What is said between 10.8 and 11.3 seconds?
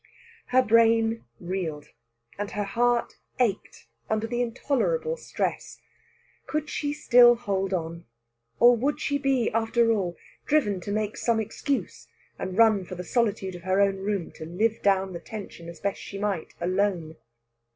to make